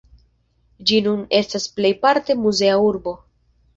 Ĝi 0.91 0.97
nun 1.07 1.21
estas 1.41 1.67
plejparte 1.75 2.39
muzea 2.47 2.79
urbo. 2.89 3.15